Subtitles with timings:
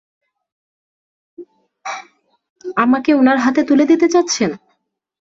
[2.77, 4.51] আমাকে উনার হাতে তুলে দিতে চাচ্ছেন?